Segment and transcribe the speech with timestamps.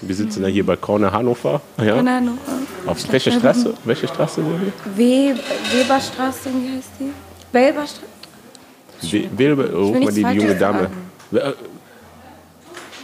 [0.00, 1.60] Wir sitzen ja hier bei Corner Hannover.
[1.78, 1.96] Ja.
[1.98, 2.38] In Hannover.
[2.86, 3.74] Auf welche Straße?
[3.84, 4.96] Welche Straße sind wir?
[4.96, 5.38] We
[5.72, 7.12] Weberstraße, wie heißt die?
[7.52, 8.02] Welberstraße?
[9.02, 10.90] We- Wilbe, oh, mal die junge Dame.
[11.32, 11.52] Äh,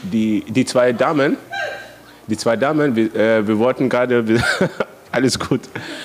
[0.02, 1.36] Die, die zwei Damen,
[2.26, 4.24] die zwei Damen, wir, äh, wir wollten gerade,
[5.12, 5.60] alles gut,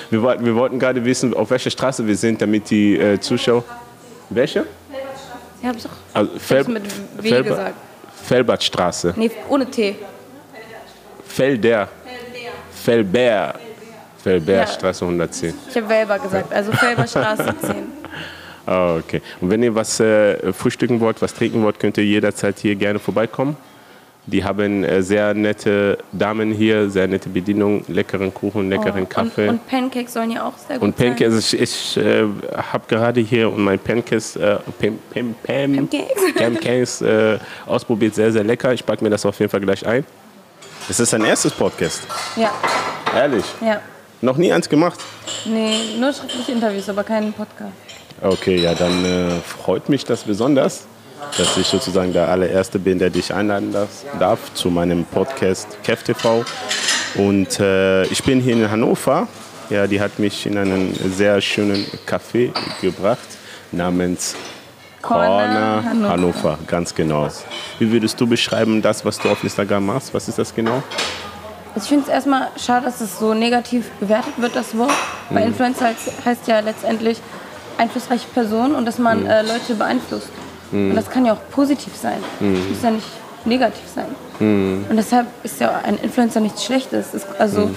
[0.10, 3.64] wir wollten, wir wollten gerade wissen, auf welcher Straße wir sind, damit die äh, Zuschauer,
[4.30, 4.66] welche?
[5.62, 6.84] Ja, hab ich doch Also Fel, mit
[7.22, 7.74] W Felber- gesagt.
[8.24, 9.96] Felbertstraße, Nee, ohne T.
[11.36, 11.90] Felder,
[12.72, 13.56] Felber,
[14.24, 15.10] Felberstraße Ja.
[15.12, 15.54] 110.
[15.70, 17.76] Ich habe Welber gesagt, also Felberstraße 10.
[18.68, 19.22] Ah, okay.
[19.42, 22.98] Und wenn ihr was äh, frühstücken wollt, was trinken wollt, könnt ihr jederzeit hier gerne
[22.98, 23.56] vorbeikommen.
[24.26, 29.46] Die haben äh, sehr nette Damen hier, sehr nette Bedienung, leckeren Kuchen, leckeren Kaffee.
[29.46, 32.24] Oh, Und, und Pancakes sollen ja auch sehr gut Und Pancakes, also ich, ich äh,
[32.72, 36.34] habe gerade hier und mein Pancakes, äh, Pam, Pam, Pam, Pancakes.
[36.36, 38.74] Pancakes äh, ausprobiert, sehr, sehr lecker.
[38.74, 40.04] Ich packe mir das auf jeden Fall gleich ein.
[40.88, 42.02] Es ist dein erstes Podcast.
[42.36, 42.52] Ja,
[43.16, 43.46] ehrlich.
[43.62, 43.82] ja.
[44.22, 45.00] Noch nie eins gemacht?
[45.46, 47.74] Nee, nur schriftliche Interviews, aber keinen Podcast.
[48.22, 50.84] Okay, ja, dann äh, freut mich das besonders,
[51.38, 56.04] dass ich sozusagen der allererste bin, der dich einladen darf, darf zu meinem Podcast Kev
[56.04, 56.46] TV.
[57.16, 59.28] Und äh, ich bin hier in Hannover.
[59.72, 63.28] Ja, die hat mich in einen sehr schönen Café gebracht
[63.72, 64.36] namens
[65.08, 66.10] Corner Hannover.
[66.10, 66.58] Hannover.
[66.68, 67.28] ganz genau.
[67.80, 70.14] Wie würdest du beschreiben das, was du auf Instagram machst?
[70.14, 70.82] Was ist das genau?
[71.74, 74.92] Also ich finde es erstmal schade, dass es so negativ bewertet wird, das Wort.
[75.30, 75.48] Weil Mhm.
[75.50, 75.88] Influencer
[76.26, 77.20] heißt, ja letztendlich
[77.78, 79.04] einflussreiche Person und dass Mhm.
[79.04, 80.30] man äh, Leute beeinflusst.
[80.72, 82.18] Und das kann ja auch positiv sein.
[82.40, 82.56] Mhm.
[82.56, 83.08] Es muss ja nicht
[83.46, 84.08] negativ sein.
[84.40, 87.14] Und deshalb ist ja ein Influencer nichts Schlechtes.
[87.14, 87.76] Es, also Mhm.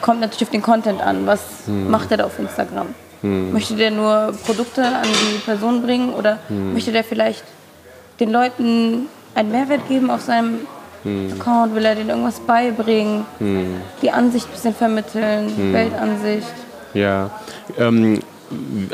[0.00, 1.26] kommt natürlich auf den Content an.
[1.26, 1.90] Was Mhm.
[1.90, 2.86] macht er da auf Instagram?
[3.22, 6.72] Möchte der nur Produkte an die Person bringen oder Mhm.
[6.74, 7.42] möchte der vielleicht
[8.20, 10.60] den Leuten einen Mehrwert geben auf seinem
[11.04, 11.32] Mhm.
[11.38, 11.74] Account?
[11.74, 13.24] Will er denen irgendwas beibringen?
[14.02, 15.72] Die Ansicht ein bisschen vermitteln, Mhm.
[15.72, 16.54] Weltansicht.
[16.94, 17.30] Ja.
[17.78, 18.20] Ähm,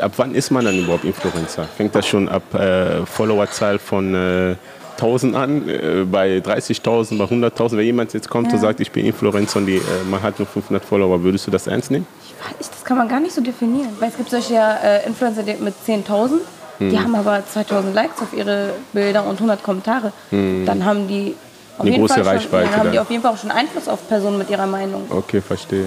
[0.01, 1.65] ab wann ist man dann überhaupt Influencer?
[1.77, 4.55] Fängt das schon ab äh, Followerzahl von äh,
[4.97, 7.77] 1000 an, äh, bei 30.000, bei 100.000?
[7.77, 10.47] Wenn jemand jetzt kommt und sagt, ich bin Influencer und die, äh, man hat nur
[10.47, 12.07] 500 Follower, würdest du das ernst nehmen?
[12.59, 13.89] Das kann man gar nicht so definieren.
[13.99, 16.31] Weil es gibt solche äh, Influencer die mit 10.000,
[16.77, 16.89] Hm.
[16.89, 20.11] die haben aber 2000 Likes auf ihre Bilder und 100 Kommentare.
[20.31, 21.35] Dann haben die
[21.77, 21.93] auf Hm.
[21.93, 24.07] Eine große Fall schon, Reichweite dann haben die auf jeden Fall auch schon Einfluss auf
[24.07, 25.03] Personen mit ihrer Meinung.
[25.09, 25.85] Okay, verstehe.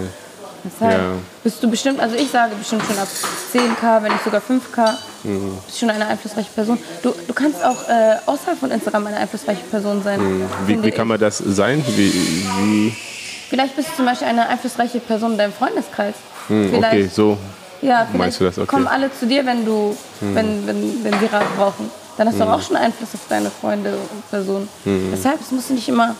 [0.64, 1.04] Deshalb Ja.
[1.44, 3.06] bist du bestimmt, also ich sage bestimmt schon ab
[3.52, 4.94] 10k, wenn nicht sogar 5k,
[5.24, 5.58] Mhm.
[5.66, 6.78] bist schon eine einflussreiche Person.
[7.02, 10.20] Du, du kannst auch äh, außerhalb von Instagram eine einflussreiche Person sein.
[10.20, 10.44] Mhm.
[10.66, 11.84] Wie, wie kann man das sein?
[11.86, 12.96] Wie, wie,
[13.48, 16.14] Vielleicht bist du zum Beispiel eine einflussreiche Person in deinem Freundeskreis.
[16.48, 17.38] hm, vielleicht, okay, so.
[17.80, 18.58] ja, vielleicht meinst du das?
[18.58, 18.62] Okay.
[18.62, 18.66] Hm.
[18.66, 21.90] kommen alle zu dir, wenn, du, wenn, wenn, wenn sie Rat brauchen.
[22.18, 24.68] Dann hast du auch schon Einfluss auf deine Freunde und Personen.
[24.84, 25.10] Hm.
[25.12, 26.16] Deshalb, es muss nicht immer,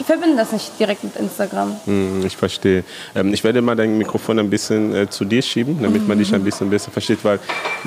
[0.00, 1.76] ich verbinde das nicht direkt mit Instagram.
[1.84, 2.84] Hm, Ich verstehe.
[3.14, 6.34] Ähm, ich werde mal dein Mikrofon ein bisschen äh, zu dir schieben, damit man dich
[6.34, 7.38] ein bisschen besser versteht, weil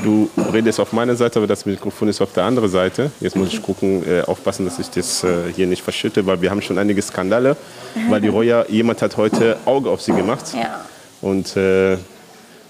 [0.03, 3.11] du redest auf meiner Seite, aber das Mikrofon ist auf der anderen Seite.
[3.19, 6.51] Jetzt muss ich gucken, äh, aufpassen, dass ich das äh, hier nicht verschütte, weil wir
[6.51, 7.55] haben schon einige Skandale,
[8.09, 10.85] weil die Roya, jemand hat heute Auge auf sie gemacht Ja.
[11.21, 11.97] und äh,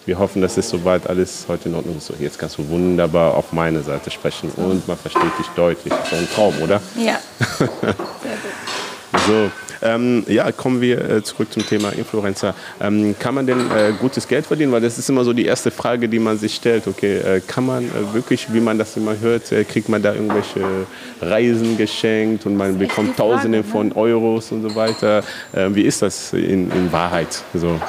[0.07, 2.05] wir hoffen, dass es soweit alles heute in Ordnung ist.
[2.05, 5.91] So, jetzt kannst du wunderbar auf meine Seite sprechen und man versteht dich deutlich.
[5.91, 6.79] Das ist ein Traum, oder?
[6.95, 7.17] Ja.
[9.27, 12.53] So, ähm, ja, kommen wir äh, zurück zum Thema Influencer.
[12.81, 14.71] Ähm, kann man denn äh, gutes Geld verdienen?
[14.71, 16.87] Weil das ist immer so die erste Frage, die man sich stellt.
[16.87, 20.13] Okay, äh, kann man äh, wirklich, wie man das immer hört, äh, kriegt man da
[20.13, 20.61] irgendwelche
[21.21, 23.63] Reisen geschenkt und man bekommt Frage, Tausende ne?
[23.63, 25.23] von Euros und so weiter.
[25.53, 27.43] Äh, wie ist das in, in Wahrheit?
[27.53, 27.79] So.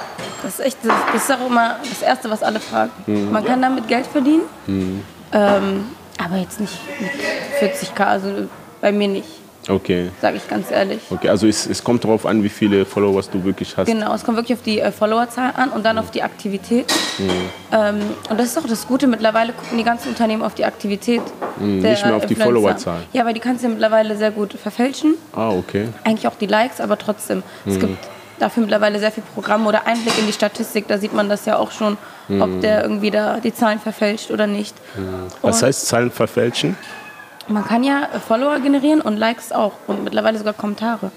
[0.42, 2.90] Das ist echt, das, ist auch immer das Erste, was alle fragen.
[3.06, 3.32] Mhm.
[3.32, 4.42] Man kann damit Geld verdienen,
[5.32, 5.84] ähm,
[6.18, 7.10] aber jetzt nicht mit
[7.60, 8.48] 40k, also
[8.80, 9.28] bei mir nicht,
[9.68, 10.10] Okay.
[10.20, 11.00] sage ich ganz ehrlich.
[11.10, 13.86] Okay, also es, es kommt darauf an, wie viele Follower du wirklich hast.
[13.86, 16.86] Genau, es kommt wirklich auf die äh, Followerzahl an und dann auf die Aktivität.
[17.18, 17.30] Mhm.
[17.72, 17.96] Ähm,
[18.30, 21.22] und das ist auch das Gute, mittlerweile gucken die ganzen Unternehmen auf die Aktivität.
[21.58, 22.44] der Mhm, nicht mehr auf die Influencer.
[22.44, 23.00] Followerzahl.
[23.12, 25.14] Ja, aber die kannst du ja mittlerweile sehr gut verfälschen.
[25.34, 25.88] Ah, okay.
[26.04, 27.42] Eigentlich auch die Likes, aber trotzdem.
[27.64, 27.72] Mhm.
[27.72, 27.98] Es gibt
[28.38, 31.56] dafür mittlerweile sehr viel Programme oder Einblick in die Statistik, da sieht man das ja
[31.56, 31.96] auch schon,
[32.28, 32.42] Mhm.
[32.42, 34.74] ob der irgendwie da die Zahlen verfälscht oder nicht.
[35.42, 36.76] Was Und heißt Zahlen verfälschen?
[37.48, 41.10] Man kann ja Follower generieren und Likes auch und mittlerweile sogar Kommentare.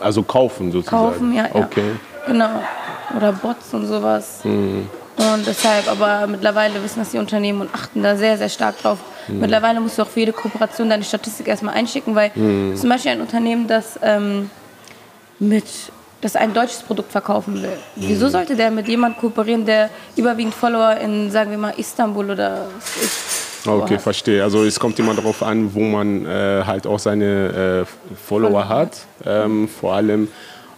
[0.00, 1.04] Also kaufen sozusagen.
[1.12, 1.54] Kaufen, ja, ja.
[1.54, 1.92] Okay.
[2.26, 2.62] Genau.
[3.16, 4.40] Oder Bots und sowas.
[4.44, 4.88] Mhm.
[5.18, 8.98] Und deshalb, aber mittlerweile wissen das die Unternehmen und achten da sehr, sehr stark drauf.
[9.28, 9.40] Mhm.
[9.40, 12.76] Mittlerweile musst du auch für jede Kooperation deine Statistik erstmal einschicken, weil Mhm.
[12.76, 14.50] zum Beispiel ein Unternehmen, das ähm,
[15.38, 15.64] mit
[16.22, 17.68] das ein deutsches Produkt verkaufen will.
[17.96, 18.08] Mhm.
[18.08, 22.66] Wieso sollte der mit jemandem kooperieren, der überwiegend Follower in, sagen wir mal, Istanbul oder
[22.78, 24.02] was weiß ich, Okay, hat.
[24.02, 24.42] verstehe.
[24.42, 28.98] Also es kommt immer darauf an, wo man äh, halt auch seine äh, Follower hat.
[29.24, 30.28] Ähm, vor allem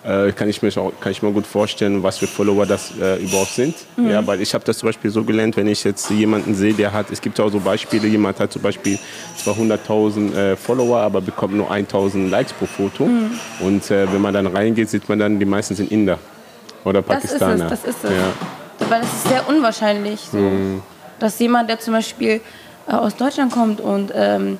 [0.05, 3.17] äh, kann, ich mir auch, kann ich mir gut vorstellen, was für Follower das äh,
[3.23, 3.75] überhaupt sind.
[3.97, 4.11] Mhm.
[4.11, 6.93] Ja, weil ich habe das zum Beispiel so gelernt, wenn ich jetzt jemanden sehe, der
[6.93, 8.99] hat, es gibt ja auch so Beispiele, jemand hat zum Beispiel
[9.45, 13.07] 200.000 äh, Follower, aber bekommt nur 1.000 Likes pro Foto.
[13.07, 13.31] Mhm.
[13.61, 16.19] Und äh, wenn man dann reingeht, sieht man dann, die meisten sind Inder
[16.85, 17.71] oder Das ist es, Pakistaner.
[17.71, 18.11] das ist es.
[18.11, 18.89] Ja.
[18.89, 20.83] Weil es ist sehr unwahrscheinlich, so, Mhm.
[21.19, 22.41] dass jemand, der zum Beispiel
[22.89, 24.59] äh, aus Deutschland kommt und ähm,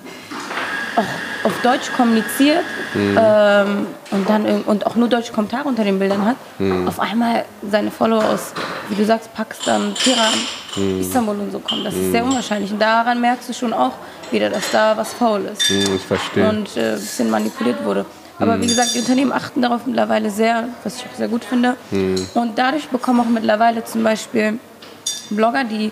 [0.97, 2.65] auch auf Deutsch kommuniziert
[2.95, 3.19] Mhm.
[3.21, 6.89] ähm, und dann und auch nur deutsche Kommentare unter den Bildern hat, Mhm.
[6.89, 8.53] auf einmal seine Follower aus,
[8.89, 10.33] wie du sagst, Pakistan, Teheran,
[10.77, 11.01] Mhm.
[11.01, 11.85] Istanbul und so kommen.
[11.85, 12.73] Das ist sehr unwahrscheinlich.
[12.73, 13.93] Und daran merkst du schon auch
[14.31, 16.49] wieder, dass da was faul ist Hm, ich verstehe.
[16.49, 18.07] und äh, ein bisschen manipuliert wurde.
[18.41, 21.75] Aber wie gesagt, die Unternehmen achten darauf mittlerweile sehr, was ich auch sehr gut finde.
[22.35, 24.61] Und dadurch bekommen auch mittlerweile zum Beispiel
[25.31, 25.91] Blogger, die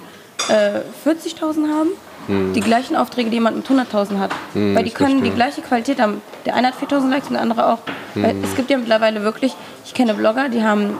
[0.49, 1.89] äh, 40.000 haben,
[2.29, 4.33] die gleichen Aufträge, die jemand mit 100.000 hat.
[4.55, 6.21] Weil die können die gleiche Qualität haben.
[6.45, 7.79] Der eine hat 4.000 Likes und der andere auch.
[8.15, 10.95] Weil es gibt ja mittlerweile wirklich, ich kenne Blogger, die haben,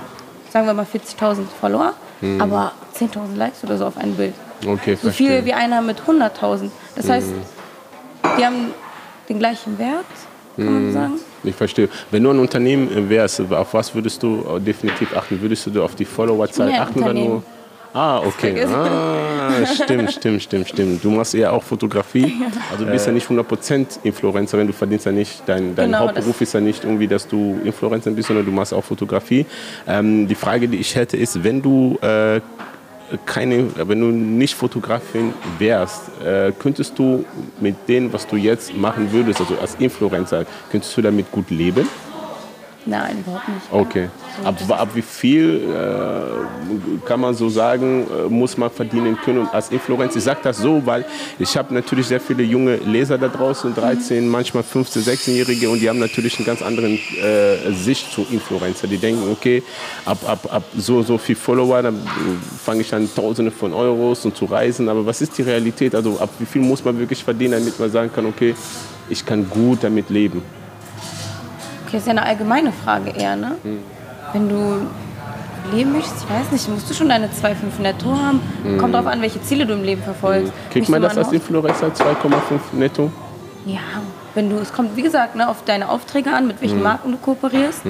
[0.51, 1.95] sagen wir mal, 40.000 Follower,
[2.39, 4.35] aber 10.000 Likes oder so auf ein Bild.
[4.67, 5.45] Okay, So viel verstehe.
[5.45, 6.71] wie einer mit 100.000.
[6.95, 7.29] Das heißt,
[8.39, 8.73] die haben
[9.29, 10.07] den gleichen Wert,
[10.57, 11.13] kann man sagen.
[11.45, 11.89] Ich verstehe.
[12.11, 15.41] Wenn du ein Unternehmen äh, wärst, auf was würdest du äh, definitiv achten?
[15.41, 17.43] Würdest du auf die Followerzahl achten oder nur?
[17.93, 18.65] Ah, okay.
[18.65, 21.05] Ah, stimmt, stimmt, stimmt, stimmt.
[21.05, 22.35] Du machst ja auch Fotografie.
[22.71, 26.41] Also du bist ja nicht 100% Influencerin, du verdienst ja nicht, dein, dein Genau, Hauptberuf
[26.41, 29.47] ist ja nicht irgendwie, dass du Influencerin bist, sondern du machst auch Fotografie.
[29.87, 32.41] Ähm, die Frage, die ich hätte, ist, wenn du äh,
[33.25, 37.25] keine, wenn du nicht Fotografin wärst, äh, könntest du
[37.61, 41.89] mit dem, was du jetzt machen würdest, also als Influencer, könntest du damit gut leben?
[42.87, 43.61] Nein, überhaupt nicht.
[43.73, 44.09] Okay.
[44.45, 49.71] Ab, ab wie viel äh, kann man so sagen, äh, muss man verdienen können als
[49.71, 50.19] Influencer?
[50.19, 51.05] Ich sage das so, weil
[51.41, 55.89] ich habe natürlich sehr viele junge Leser da draußen, 13, manchmal 15, 16-Jährige und die
[55.89, 58.87] haben natürlich einen ganz anderen äh, Sicht zu Influencer.
[58.87, 59.65] Die denken, okay,
[60.05, 62.01] ab, ab, ab so so viel Follower, dann äh,
[62.65, 64.89] fange ich an Tausende von Euros und zu reisen.
[64.89, 65.93] Aber was ist die Realität?
[65.97, 68.55] Also ab wie viel muss man wirklich verdienen, damit man sagen kann, okay,
[69.09, 70.43] ich kann gut damit leben?
[71.87, 73.53] Okay, ist ja eine allgemeine Frage eher, ne?
[73.63, 73.79] Hm.
[74.33, 74.87] Wenn du
[75.75, 78.41] leben möchtest, ich weiß nicht, musst du schon deine 2,5 netto haben.
[78.79, 80.53] Kommt drauf an, welche Ziele du im Leben verfolgst.
[80.53, 80.71] Hm.
[80.73, 83.11] Kriegt man das als Influencer 2,5 netto?
[83.65, 83.79] Ja,
[84.35, 86.63] wenn du, es kommt wie gesagt ne, auf deine Aufträge an, mit Hm.
[86.63, 87.81] welchen Marken du kooperierst.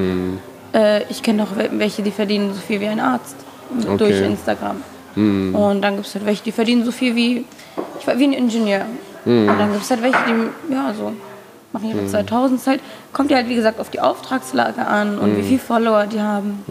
[0.75, 3.37] Äh, ich kenne doch wel- welche, die verdienen so viel wie ein Arzt
[3.79, 3.89] Okay.
[3.91, 3.99] Hm.
[3.99, 4.77] durch Instagram.
[5.17, 7.47] Und dann gibt es halt welche, die verdienen so viel wie,
[7.99, 8.83] ich war wie ein Ingenieur.
[9.25, 9.49] Hm.
[9.49, 11.13] Und dann gibt es halt welche, die, ja, so
[11.73, 12.81] machen ihre 2000 halt.
[13.13, 15.47] Kommt ja halt, wie gesagt, auf die Auftragslage an und wie Hm.
[15.49, 16.63] viele Follower die haben,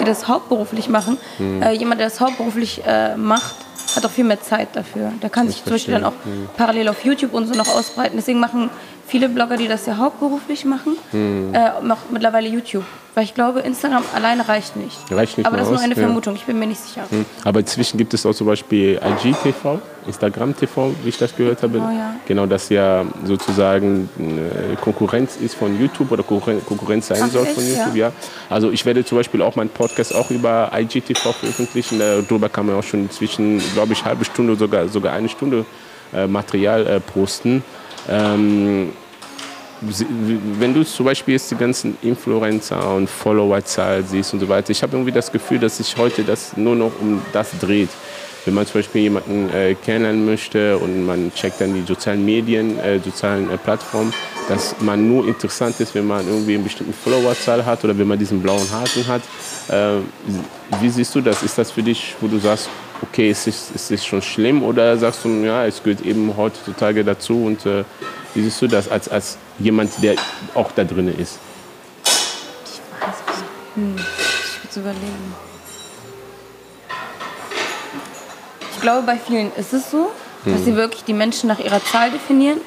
[0.00, 1.16] die das hauptberuflich machen.
[1.38, 1.62] Hm.
[1.62, 3.54] Äh, jemand, der das hauptberuflich äh, macht,
[3.96, 5.12] hat auch viel mehr Zeit dafür.
[5.22, 6.48] Der kann sich zum Beispiel dann auch Hm.
[6.56, 8.16] parallel auf YouTube und so noch ausbreiten.
[8.16, 8.70] Deswegen machen
[9.08, 11.52] viele Blogger, die das ja hauptberuflich machen, Hm.
[11.54, 12.84] äh, auch mittlerweile YouTube.
[13.14, 14.96] Weil ich glaube, Instagram alleine reicht nicht.
[15.10, 16.02] Reicht nicht Aber das ist nur aus, eine ja.
[16.02, 17.02] Vermutung, ich bin mir nicht sicher.
[17.10, 17.24] Hm.
[17.44, 21.78] Aber inzwischen gibt es auch zum Beispiel IGTV, Instagram TV, wie ich das gehört habe.
[21.78, 22.14] Genau, ja.
[22.28, 27.46] Genau, das ja sozusagen eine Konkurrenz ist von YouTube oder Konkurren- Konkurrenz sein Ach, soll
[27.46, 27.96] von YouTube.
[27.96, 28.12] Ja.
[28.48, 31.98] Also ich werde zum Beispiel auch meinen Podcast auch über IGTV veröffentlichen.
[31.98, 35.64] Darüber kann man auch schon inzwischen, glaube ich, halbe Stunde, sogar, sogar eine Stunde
[36.14, 37.64] äh, Material äh, posten.
[38.08, 38.92] Ähm,
[39.80, 44.82] wenn du zum Beispiel jetzt die ganzen Influencer und Followerzahl siehst und so weiter, ich
[44.82, 47.90] habe irgendwie das Gefühl, dass sich heute das nur noch um das dreht.
[48.44, 52.78] Wenn man zum Beispiel jemanden äh, kennenlernen möchte und man checkt dann die sozialen Medien,
[52.78, 54.12] äh, sozialen äh, Plattformen,
[54.48, 58.18] dass man nur interessant ist, wenn man irgendwie eine bestimmte Followerzahl hat oder wenn man
[58.18, 59.22] diesen blauen Haken hat.
[59.68, 60.00] Äh,
[60.80, 61.42] wie siehst du das?
[61.42, 62.70] Ist das für dich, wo du sagst,
[63.02, 67.04] okay, es ist, es ist schon schlimm oder sagst du, ja, es gehört eben heutzutage
[67.04, 67.84] dazu und äh,
[68.34, 70.16] wie siehst du das als, als jemand, der
[70.54, 71.38] auch da drin ist?
[72.04, 73.44] Ich weiß nicht.
[73.74, 75.34] Hm, ich würde überlegen.
[78.74, 80.10] Ich glaube, bei vielen ist es so,
[80.44, 80.52] Hm.
[80.52, 82.60] dass sie wirklich die Menschen nach ihrer Zahl definieren.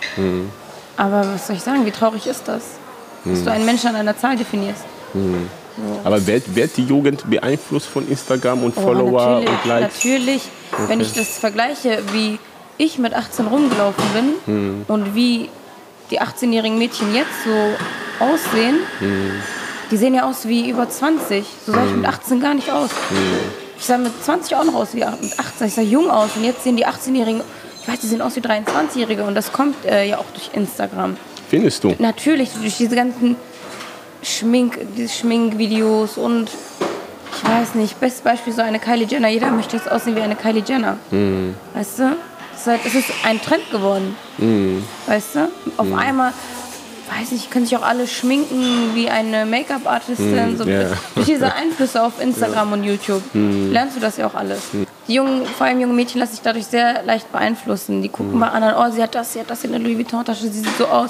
[0.97, 2.63] Aber was soll ich sagen, wie traurig ist das?
[3.23, 3.45] Dass Hm.
[3.45, 4.83] du einen Menschen an einer Zahl definierst.
[6.03, 9.95] Aber wird, wird die Jugend beeinflusst von Instagram und Oh, Follower natürlich, und Likes?
[10.05, 10.41] Natürlich.
[10.87, 12.39] Wenn ich das vergleiche, wie
[12.77, 14.85] ich mit 18 rumgelaufen bin Hm.
[14.87, 15.49] und wie
[16.09, 19.31] die 18-jährigen Mädchen jetzt so aussehen, Hm.
[19.91, 21.45] die sehen ja aus wie über 20.
[21.65, 22.89] So sah ich mit 18 gar nicht aus.
[23.09, 23.17] Hm.
[23.77, 25.67] Ich sah mit 20 auch noch aus wie mit 18.
[25.67, 27.41] Ich sah jung aus und jetzt sehen die 18-Jährigen,
[27.81, 31.17] ich weiß, die sehen aus wie 23-Jährige und das kommt äh, ja auch durch Instagram.
[31.49, 31.95] Findest du?
[31.97, 33.35] Natürlich, durch diese ganzen
[34.23, 36.49] Schmink, diese Schminkvideos und
[37.33, 39.29] ich weiß nicht, bestes Beispiel so eine Kylie Jenner.
[39.29, 40.97] Jeder möchte jetzt aussehen wie eine Kylie Jenner.
[41.73, 42.15] Weißt du?
[42.53, 44.15] Es ist, halt, es ist ein Trend geworden.
[45.07, 45.49] Weißt du?
[45.77, 46.33] Auf einmal,
[47.19, 50.57] weiß nicht, können sich auch alle schminken wie eine Make-up-Artistin.
[50.57, 50.89] so ja.
[51.15, 54.59] Durch diese Einflüsse auf Instagram und YouTube lernst du das ja auch alles.
[55.07, 58.01] Die jungen, vor allem junge Mädchen lassen sich dadurch sehr leicht beeinflussen.
[58.03, 60.43] Die gucken mal anderen, oh, sie hat das, sie hat das in der Louis Vuitton-Tasche,
[60.43, 61.09] sie sieht so aus.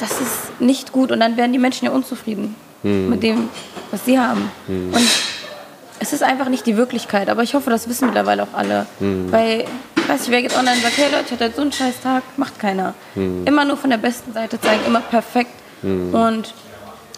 [0.00, 3.50] Das ist nicht gut und dann werden die Menschen ja unzufrieden mit dem,
[3.90, 4.50] was sie haben.
[4.66, 5.08] Und
[5.98, 8.86] es ist einfach nicht die Wirklichkeit, aber ich hoffe, das wissen mittlerweile auch alle.
[9.30, 9.66] Weil,
[9.96, 12.00] ich weiß nicht, wer geht online und sagt, hey Leute, ich hatte so einen scheiß
[12.02, 12.94] Tag, macht keiner.
[13.44, 15.50] Immer nur von der besten Seite zeigen, immer perfekt.
[15.82, 16.54] Und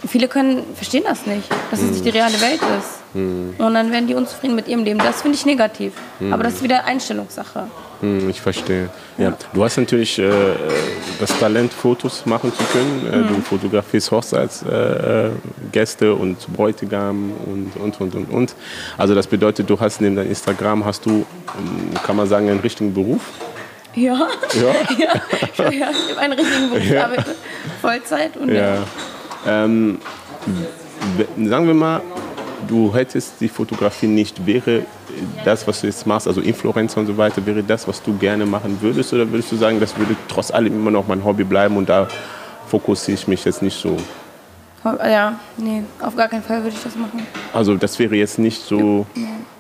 [0.09, 3.02] viele können, verstehen das nicht, dass es nicht die reale Welt ist.
[3.15, 4.99] Und dann werden die unzufrieden mit ihrem Leben.
[4.99, 5.93] Das finde ich negativ.
[6.31, 7.65] Aber das ist wieder Einstellungssache.
[8.01, 8.89] Hm, Ich verstehe.
[9.19, 9.35] Ja.
[9.53, 10.31] Du hast natürlich äh,
[11.21, 13.07] das Talent, Fotos machen zu können.
[13.07, 18.55] Äh, Du fotografierst Hochzeitsgäste äh, Gäste und Bräutigam und, und, und, und, und.
[18.99, 22.61] Also das bedeutet, du hast neben deinem Instagram, hast du, ähm, kann man sagen, einen
[22.61, 23.21] richtigen Beruf?
[23.95, 24.15] Ja,
[24.55, 24.75] Ja.
[25.65, 27.35] ja, ja ich habe einen richtigen Beruf, arbeite
[27.83, 28.79] Vollzeit und ja.
[29.47, 29.99] Ähm,
[31.19, 32.01] w- sagen wir mal,
[32.69, 34.83] du hättest die Fotografie nicht, wäre
[35.45, 38.47] das, was du jetzt machst, also Influencer und so weiter, wäre das, was du gerne
[38.47, 39.13] machen würdest?
[39.13, 42.09] Oder würdest du sagen, das würde trotz allem immer noch mein Hobby bleiben und da
[42.69, 43.97] fokussiere ich mich jetzt nicht so?
[44.85, 47.25] Ja, nee, auf gar keinen Fall würde ich das machen.
[47.53, 49.07] Also das wäre jetzt nicht so.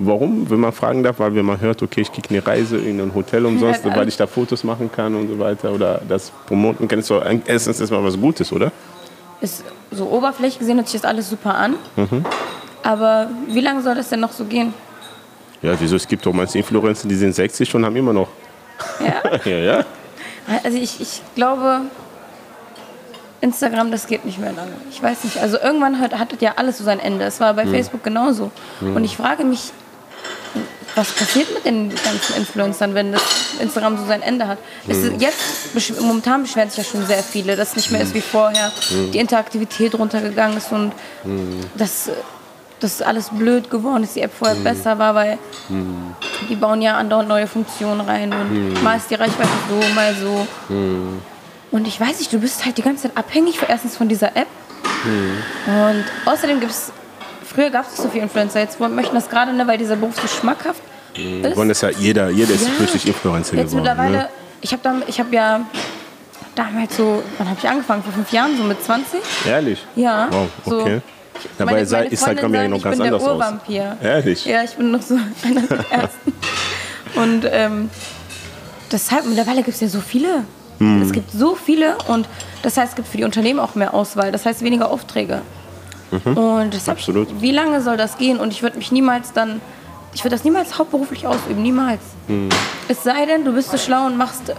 [0.00, 3.00] Warum, wenn man fragen darf, weil wenn man hört, okay, ich kriege eine Reise in
[3.00, 6.32] ein Hotel umsonst, Ja, weil ich da Fotos machen kann und so weiter oder das
[6.46, 8.72] promoten kann, ist doch erstens erstmal was Gutes, oder?
[9.40, 11.74] Ist so oberflächlich gesehen hört sich das alles super an.
[11.96, 12.24] Mhm.
[12.82, 14.74] Aber wie lange soll das denn noch so gehen?
[15.62, 15.96] Ja, wieso?
[15.96, 18.28] Es gibt doch manche Influencer, die sind 60 und haben immer noch.
[19.00, 19.22] Ja?
[19.44, 19.84] Ja, ja.
[20.64, 21.82] Also ich, ich glaube,
[23.40, 24.72] Instagram, das geht nicht mehr lange.
[24.90, 25.38] Ich weiß nicht.
[25.38, 27.24] Also irgendwann hat, hat ja alles so sein Ende.
[27.24, 28.50] Es war bei Facebook genauso.
[28.80, 29.70] Und ich frage mich,
[30.94, 33.22] was passiert mit den ganzen Influencern, wenn das
[33.60, 34.58] Instagram so sein Ende hat?
[34.88, 38.20] Ist jetzt, momentan beschweren sich ja schon sehr viele, dass es nicht mehr ist wie
[38.20, 38.70] vorher,
[39.12, 40.92] die Interaktivität runtergegangen ist und
[42.82, 45.38] dass das alles blöd geworden ist, die App vorher besser war, weil
[46.48, 50.46] die bauen ja andauernd neue Funktionen rein und mal ist die Reichweite so, mal so.
[51.70, 54.48] Und ich weiß nicht, du bist halt die ganze Zeit abhängig erstens von dieser App.
[55.66, 56.92] Und außerdem gibt es,
[57.44, 60.26] früher gab es so viele Influencer, jetzt möchten das gerade, ne, weil dieser Beruf so
[60.28, 60.82] schmackhaft
[61.14, 61.56] ist.
[61.56, 62.72] Und das ist ja jeder, jeder ist Ja.
[62.80, 63.82] richtig Influencer Jetzt geworden.
[63.84, 64.28] mittlerweile, Ne?
[64.60, 65.60] ich habe hab ja
[66.54, 68.02] damals so, wann habe ich angefangen?
[68.02, 69.20] Vor fünf Jahren, so mit 20?
[69.46, 69.84] Ehrlich?
[69.96, 70.28] Ja.
[70.30, 71.00] Wow, So.
[71.58, 73.38] Dabei Meine- sah Instagram ja noch ganz ich bin anders der aus.
[73.38, 73.96] Urvampir.
[74.02, 74.44] Ehrlich?
[74.46, 76.32] Ja, ich bin noch so einer der Ersten.
[77.14, 77.90] Und ähm,
[78.90, 80.44] deshalb, mittlerweile gibt es ja so viele.
[80.78, 81.02] Hm.
[81.02, 82.26] Es gibt so viele und
[82.62, 84.32] das heißt, es gibt für die Unternehmen auch mehr Auswahl.
[84.32, 85.42] Das heißt, weniger Aufträge.
[86.10, 87.00] Und deshalb, Mhm.
[87.00, 87.40] Absolut.
[87.40, 88.38] wie lange soll das gehen?
[88.38, 89.60] Und ich würde mich niemals dann,
[90.12, 92.00] ich würde das niemals hauptberuflich ausüben, niemals.
[92.26, 92.50] Hm.
[92.88, 94.54] Es sei denn, du bist so schlau und machst, äh,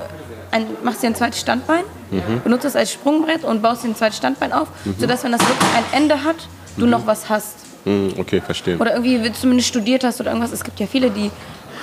[0.51, 2.41] ein, machst dir ein zweites Standbein, Mhm.
[2.43, 4.67] benutzt es als Sprungbrett und baust dir ein zweites Standbein auf,
[4.99, 6.35] sodass, wenn das wirklich ein Ende hat,
[6.77, 7.55] du noch was hast.
[7.85, 8.77] Hm, okay, verstehe.
[8.77, 10.51] Oder irgendwie zumindest studiert hast oder irgendwas.
[10.51, 11.29] Es gibt ja viele, die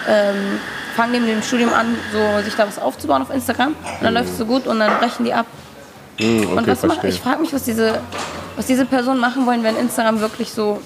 [0.08, 0.58] ähm,
[0.96, 3.68] fangen neben dem Studium an, so sich da was aufzubauen auf Instagram.
[3.68, 5.46] Und dann läuft es so gut und dann brechen die ab.
[6.18, 8.00] Hm, okay, und was macht, ich frage mich, was diese,
[8.56, 10.80] was diese Personen machen wollen, wenn Instagram wirklich so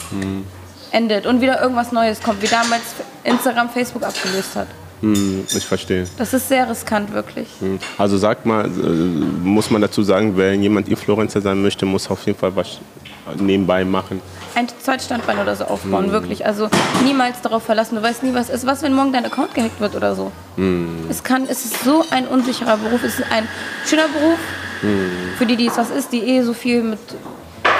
[0.90, 2.82] endet und wieder irgendwas Neues kommt, wie damals
[3.24, 4.68] Instagram Facebook abgelöst hat.
[5.00, 6.06] Hm, ich verstehe.
[6.16, 7.48] Das ist sehr riskant, wirklich.
[7.60, 7.78] Hm.
[7.98, 12.24] Also sag mal, äh, muss man dazu sagen, wenn jemand Influencer sein möchte, muss auf
[12.26, 12.78] jeden Fall was
[13.38, 14.20] nebenbei machen.
[14.54, 16.46] Ein zweites Standbein oder so aufbauen, wirklich.
[16.46, 16.68] Also
[17.04, 17.96] niemals darauf verlassen.
[17.96, 18.66] Du weißt nie, was ist.
[18.66, 20.30] Was, wenn morgen dein Account gehackt wird oder so?
[21.08, 23.02] Es, kann, es ist so ein unsicherer Beruf.
[23.02, 23.48] Es ist ein
[23.84, 24.38] schöner Beruf
[25.38, 27.00] für die, die es was ist, die eh so viel mit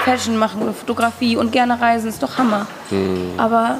[0.03, 2.09] Fashion machen oder Fotografie und gerne reisen.
[2.09, 2.67] Ist doch Hammer.
[3.37, 3.77] Aber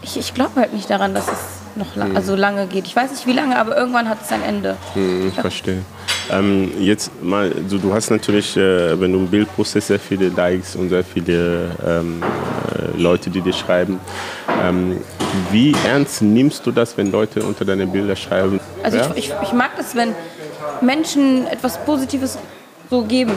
[0.00, 2.86] ich, ich glaube halt nicht daran, dass es noch la also lange geht.
[2.86, 4.76] Ich weiß nicht wie lange, aber irgendwann hat es ein Ende.
[4.94, 5.82] Hm, ich verstehe.
[6.30, 10.28] Ähm, jetzt mal, du, du hast natürlich, äh, wenn du ein Bild postest, sehr viele
[10.28, 14.00] Likes und sehr viele ähm, äh, Leute, die dir schreiben.
[14.62, 14.98] Ähm,
[15.50, 18.60] wie ernst nimmst du das, wenn Leute unter deine Bilder schreiben?
[18.82, 19.10] Also ja?
[19.14, 20.14] ich, ich, ich mag das, wenn
[20.80, 22.38] Menschen etwas Positives
[22.90, 23.32] so geben.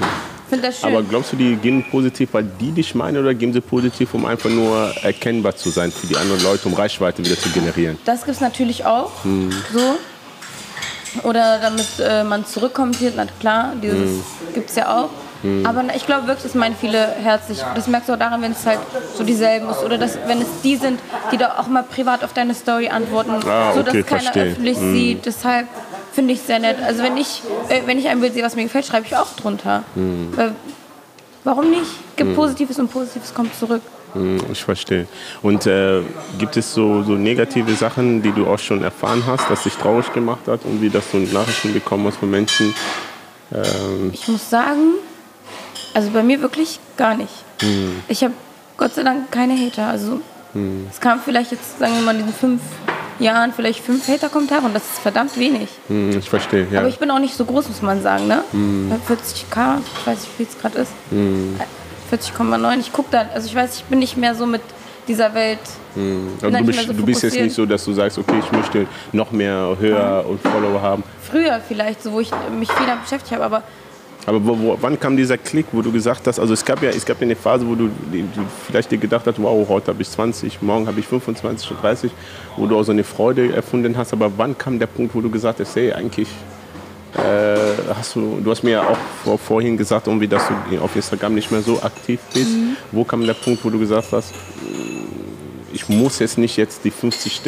[0.00, 0.06] Ich
[0.50, 0.90] finde das schön.
[0.90, 4.26] Aber glaubst du, die gehen positiv, weil die dich meinen oder gehen sie positiv, um
[4.26, 7.98] einfach nur erkennbar zu sein für die anderen Leute, um Reichweite wieder zu generieren?
[8.04, 9.10] Das gibt es natürlich auch.
[9.24, 9.96] So.
[11.28, 14.20] Oder damit äh, man zurückkommentiert, na klar, dieses
[14.54, 15.08] gibt es ja auch.
[15.64, 17.58] Aber na, ich glaube wirklich, das meinen viele herzlich.
[17.74, 18.78] Das merkst du auch daran, wenn es halt
[19.16, 19.82] so dieselben ist.
[19.82, 21.00] Oder dass, wenn es die sind,
[21.32, 24.44] die da auch mal privat auf deine Story antworten, Ah, so dass okay, keiner verstehe.
[24.52, 25.24] öffentlich sieht.
[25.24, 25.66] Deshalb
[26.12, 26.76] finde ich sehr nett.
[26.82, 29.34] Also wenn ich, äh, wenn ich ein Bild sehe, was mir gefällt, schreibe ich auch
[29.36, 29.84] drunter.
[29.94, 30.54] Weil,
[31.44, 31.90] warum nicht?
[32.16, 33.82] Gibt Positives und Positives kommt zurück.
[34.14, 35.06] Hm, ich verstehe.
[35.42, 36.02] Und äh,
[36.38, 40.12] gibt es so, so negative Sachen, die du auch schon erfahren hast, dass dich traurig
[40.12, 42.74] gemacht hat und wie dass du Nachrichten bekommen hast von Menschen?
[43.52, 44.94] Ähm ich muss sagen,
[45.94, 47.32] also bei mir wirklich gar nicht.
[47.60, 48.02] Hm.
[48.08, 48.34] Ich habe
[48.76, 49.88] Gott sei Dank keine Hater.
[49.88, 50.20] Also
[50.54, 50.86] hm.
[50.90, 52.60] es kam vielleicht jetzt, sagen wir mal, in diesen fünf
[53.20, 55.68] Jahren vielleicht fünf Hater-Kommentare und das ist verdammt wenig.
[55.88, 56.80] Hm, ich verstehe, ja.
[56.80, 58.42] Aber ich bin auch nicht so groß, muss man sagen, ne?
[58.52, 58.92] Hm.
[59.08, 60.92] 40k, ich weiß nicht, wie es gerade ist.
[61.10, 61.60] Hm.
[62.10, 62.80] 40,9.
[62.80, 64.62] Ich gucke da, also ich weiß, ich bin nicht mehr so mit
[65.06, 65.58] dieser Welt.
[65.94, 66.28] Hm.
[66.42, 68.86] Also du, bist, so du bist, jetzt nicht so, dass du sagst, okay, ich möchte
[69.12, 71.02] noch mehr höher und Follower haben.
[71.22, 73.62] Früher vielleicht, so wo ich mich viel damit beschäftigt habe, aber
[74.30, 76.90] aber wo, wo, wann kam dieser Klick, wo du gesagt hast, also es gab ja,
[76.90, 80.00] es gab ja eine Phase, wo du, du vielleicht dir gedacht hast, wow, heute habe
[80.00, 82.12] ich 20, morgen habe ich 25 oder 30,
[82.56, 84.12] wo du auch so eine Freude erfunden hast.
[84.12, 86.28] Aber wann kam der Punkt, wo du gesagt hast, hey, eigentlich
[87.14, 90.94] äh, hast du, du hast mir ja auch vor, vorhin gesagt, irgendwie, dass du auf
[90.94, 92.50] Instagram nicht mehr so aktiv bist.
[92.50, 92.76] Mhm.
[92.92, 94.32] Wo kam der Punkt, wo du gesagt hast,
[95.72, 97.40] ich muss jetzt nicht jetzt die 50.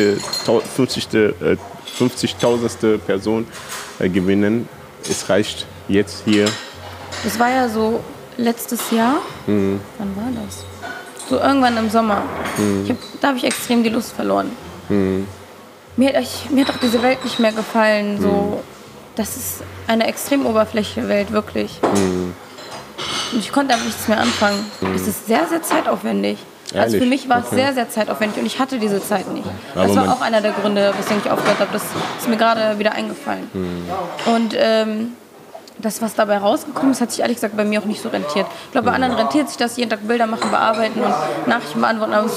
[0.75, 1.09] 50.
[1.97, 2.99] 50.000.
[2.99, 3.47] Person
[4.01, 4.69] äh, gewinnen.
[5.09, 6.47] Es reicht jetzt hier.
[7.25, 8.01] Das war ja so
[8.37, 9.17] letztes Jahr.
[9.47, 9.81] Mhm.
[9.99, 10.65] Wann war das?
[11.29, 12.23] So irgendwann im Sommer.
[12.57, 12.89] Mhm.
[12.89, 14.51] Hab, da habe ich extrem die Lust verloren.
[14.89, 15.27] Mhm.
[15.97, 18.21] Mir, ich, mir hat auch diese Welt nicht mehr gefallen.
[18.21, 18.55] So, mhm.
[19.17, 21.81] das ist eine extrem oberflächliche Welt, wirklich.
[21.83, 22.35] Mhm.
[23.33, 24.65] Und ich konnte damit nichts mehr anfangen.
[24.81, 24.95] Mhm.
[24.95, 26.39] Es ist sehr, sehr zeitaufwendig.
[26.73, 26.95] Ehrlich?
[26.95, 27.57] Also für mich war es okay.
[27.57, 29.47] sehr, sehr zeitaufwendig und ich hatte diese Zeit nicht.
[29.75, 31.71] Aber das war auch einer der Gründe, weswegen ich aufgehört habe.
[31.73, 31.83] Das
[32.19, 33.49] ist mir gerade wieder eingefallen.
[34.25, 35.13] Und ähm,
[35.83, 38.47] das, was dabei rausgekommen ist, hat sich ehrlich gesagt bei mir auch nicht so rentiert.
[38.67, 41.15] Ich glaube, bei anderen rentiert sich das, jeden Tag Bilder machen, bearbeiten und
[41.47, 42.15] Nachrichten beantworten.
[42.15, 42.31] Aber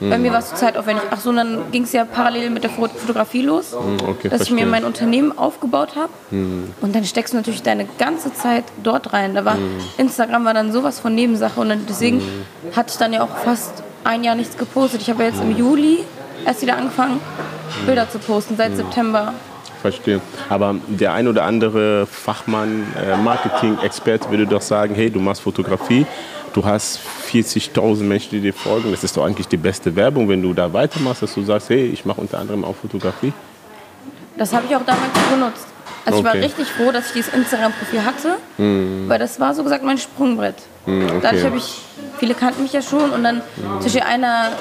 [0.00, 1.04] bei mir war es zur Zeit aufwendig.
[1.10, 4.38] Ach so, und dann ging es ja parallel mit der Fotografie los, hm, okay, dass
[4.38, 4.58] verstehe.
[4.58, 6.12] ich mir mein Unternehmen aufgebaut habe.
[6.30, 6.72] Mhm.
[6.80, 9.34] Und dann steckst du natürlich deine ganze Zeit dort rein.
[9.34, 9.80] Da war mhm.
[9.96, 12.76] Instagram war dann sowas von Nebensache und deswegen mhm.
[12.76, 15.02] hatte ich dann ja auch fast ein Jahr nichts gepostet.
[15.02, 16.04] Ich habe jetzt im Juli
[16.46, 17.20] erst wieder angefangen,
[17.84, 19.34] Bilder zu posten, seit September
[19.80, 20.20] verstehe.
[20.48, 26.06] Aber der ein oder andere Fachmann, äh, Marketing-Experte würde doch sagen, hey, du machst Fotografie,
[26.52, 28.90] du hast 40.000 Menschen, die dir folgen.
[28.90, 31.86] Das ist doch eigentlich die beste Werbung, wenn du da weitermachst, dass du sagst, hey,
[31.86, 33.32] ich mache unter anderem auch Fotografie.
[34.36, 35.66] Das habe ich auch damals benutzt.
[36.04, 36.28] Also okay.
[36.28, 39.08] ich war richtig froh, dass ich dieses Instagram-Profil hatte, mm.
[39.08, 40.54] weil das war so gesagt mein Sprungbrett.
[40.86, 41.18] Mm, okay.
[41.20, 41.80] Dadurch habe ich,
[42.18, 43.80] viele kannten mich ja schon und dann mm.
[43.80, 44.52] zwischen einer,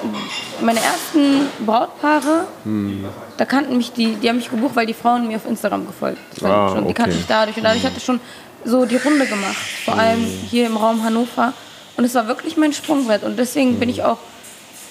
[0.62, 3.06] meine ersten Brautpaare, mm.
[3.38, 6.20] da kannten mich die, die haben mich gebucht, weil die Frauen mir auf Instagram gefolgt
[6.36, 6.48] sind.
[6.48, 6.94] Ah, schon, die okay.
[6.94, 8.20] kannten mich dadurch und dadurch hatte ich schon
[8.64, 11.54] so die Runde gemacht, vor allem hier im Raum Hannover.
[11.96, 14.20] Und es war wirklich mein Sprungbrett und deswegen bin ich auch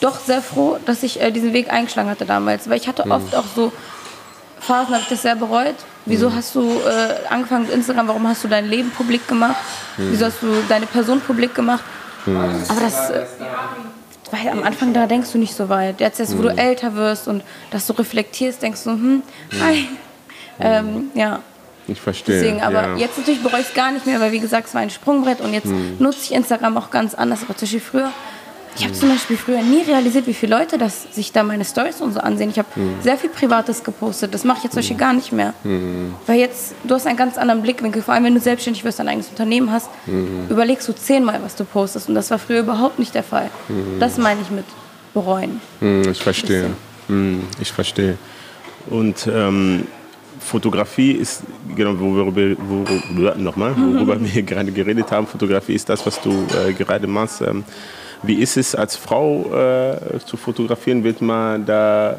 [0.00, 3.34] doch sehr froh, dass ich äh, diesen Weg eingeschlagen hatte damals, weil ich hatte oft
[3.34, 3.72] auch so
[4.60, 5.76] Phasen, habe ich das sehr bereut,
[6.06, 8.06] Wieso hast du äh, angefangen mit Instagram?
[8.06, 9.56] Warum hast du dein Leben publik gemacht?
[9.96, 11.82] Wieso hast du deine Person publik gemacht?
[12.26, 12.36] Hm.
[12.36, 13.24] Aber das, äh,
[14.30, 16.00] weil am Anfang da denkst du nicht so weit.
[16.00, 16.58] Jetzt, jetzt wo du hm.
[16.58, 19.22] älter wirst und dass du reflektierst, denkst du, hm,
[19.60, 19.76] hi.
[19.76, 19.86] Hm.
[20.60, 21.40] Ähm, ja.
[21.88, 22.40] Ich verstehe.
[22.40, 22.96] Deswegen, aber ja.
[22.96, 25.40] jetzt natürlich bereue ich es gar nicht mehr, weil wie gesagt, es war ein Sprungbrett
[25.40, 25.96] und jetzt hm.
[25.98, 27.42] nutze ich Instagram auch ganz anders.
[27.44, 28.10] Aber zum Beispiel früher
[28.76, 32.00] ich habe zum Beispiel früher nie realisiert, wie viele Leute das, sich da meine Stories
[32.00, 32.50] und so ansehen.
[32.50, 32.96] Ich habe mhm.
[33.00, 34.34] sehr viel Privates gepostet.
[34.34, 35.54] Das mache ich jetzt zum Beispiel gar nicht mehr.
[35.64, 36.14] Mhm.
[36.26, 38.02] Weil jetzt, du hast einen ganz anderen Blickwinkel.
[38.02, 40.46] Vor allem, wenn du selbstständig wirst, dein eigenes Unternehmen hast, mhm.
[40.48, 42.08] überlegst du zehnmal, was du postest.
[42.08, 43.50] Und das war früher überhaupt nicht der Fall.
[43.68, 43.98] Mhm.
[43.98, 44.64] Das meine ich mit
[45.14, 45.60] bereuen.
[45.80, 46.70] Mhm, ich verstehe.
[47.60, 48.18] Ich verstehe.
[48.90, 49.86] Und ähm,
[50.40, 51.42] Fotografie ist,
[51.74, 56.72] genau, worüber, worüber, nochmal, worüber wir gerade geredet haben, Fotografie ist das, was du äh,
[56.72, 57.40] gerade machst.
[57.40, 57.64] Ähm,
[58.22, 61.04] wie ist es als Frau äh, zu fotografieren?
[61.04, 62.18] Wird man da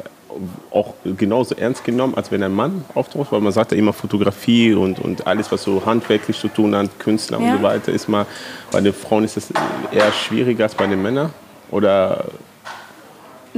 [0.70, 3.32] auch genauso ernst genommen, als wenn ein Mann auftaucht?
[3.32, 6.98] Weil man sagt ja immer Fotografie und, und alles, was so handwerklich zu tun hat,
[6.98, 7.52] Künstler ja.
[7.52, 8.26] und so weiter, ist mal,
[8.70, 9.48] bei den Frauen ist das
[9.92, 11.30] eher schwieriger als bei den Männern?
[11.70, 12.24] Oder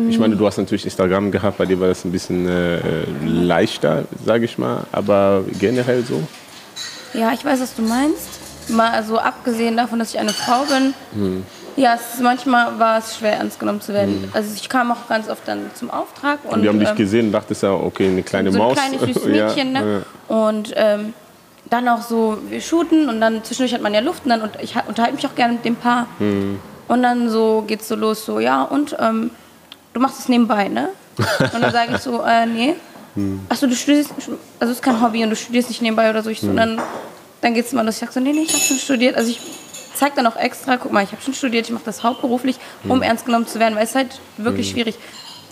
[0.08, 2.80] ich meine, du hast natürlich Instagram gehabt, bei dir war das ein bisschen äh,
[3.24, 6.22] leichter, sage ich mal, aber generell so?
[7.12, 8.28] Ja, ich weiß, was du meinst.
[8.68, 11.44] Mal also abgesehen davon, dass ich eine Frau bin, hm.
[11.76, 14.22] Ja, ist, manchmal war es schwer, ernst genommen zu werden.
[14.22, 14.28] Mhm.
[14.32, 16.38] Also ich kam auch ganz oft dann zum Auftrag.
[16.44, 18.78] Und, und die haben dich ähm, gesehen und dachtest ja, okay, eine kleine so Maus.
[18.78, 20.04] ein kleines süßes Mädchen, ja, ne?
[20.28, 20.36] Ja.
[20.36, 21.14] Und ähm,
[21.68, 24.52] dann auch so, wir shooten und dann zwischendurch hat man ja Luft und dann und
[24.60, 26.06] ich unterhalte mich auch gerne mit dem Paar.
[26.18, 26.58] Mhm.
[26.88, 29.30] Und dann so geht's so los, so, ja, und ähm,
[29.92, 30.88] du machst es nebenbei, ne?
[31.52, 32.74] Und dann sage ich so, äh, nee.
[33.14, 33.40] Mhm.
[33.48, 36.30] Achso, du studierst, also es ist kein Hobby und du studierst nicht nebenbei oder so.
[36.30, 36.56] Ich so, mhm.
[36.56, 36.82] dann,
[37.42, 37.96] dann geht's immer los.
[37.96, 39.16] Ich sag so, nee, nee, ich habe schon studiert.
[39.16, 39.40] Also ich
[39.94, 42.98] zeige dann auch extra, guck mal, ich habe schon studiert, ich mache das hauptberuflich, um
[42.98, 43.02] mhm.
[43.02, 44.74] ernst genommen zu werden, weil es ist halt wirklich mhm.
[44.74, 44.94] schwierig.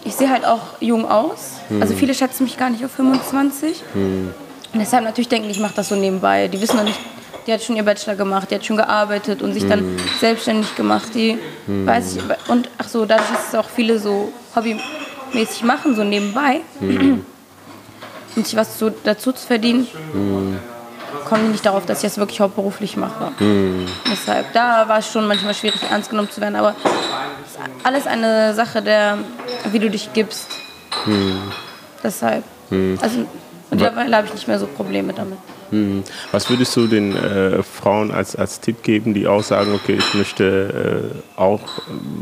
[0.04, 1.56] Ich sehe halt auch jung aus.
[1.68, 1.82] Mhm.
[1.82, 3.82] Also viele schätzen mich gar nicht auf 25.
[3.94, 4.32] Mhm.
[4.72, 6.48] Und deshalb natürlich denken, ich mache das so nebenbei.
[6.48, 6.98] Die wissen noch nicht,
[7.46, 11.14] die hat schon ihr Bachelor gemacht, die hat schon gearbeitet und sich dann selbstständig gemacht.
[11.14, 16.04] Die weiß ich, und ach so, dadurch, dass es auch viele so hobbymäßig machen, so
[16.04, 17.24] nebenbei, um
[18.34, 19.86] sich was zu, dazu zu verdienen,
[21.24, 23.32] kommen die nicht darauf, dass ich das wirklich hauptberuflich mache.
[24.10, 26.74] Deshalb, da war es schon manchmal schwierig, ernst genommen zu werden, aber
[27.82, 29.18] alles eine Sache der,
[29.70, 30.48] wie du dich gibst.
[32.02, 32.44] Deshalb.
[33.00, 33.26] Also
[33.70, 35.38] mittlerweile habe ich nicht mehr so Probleme damit.
[35.70, 36.02] Hm.
[36.32, 40.14] Was würdest du den äh, Frauen als, als Tipp geben, die auch sagen, okay, ich
[40.14, 41.60] möchte äh, auch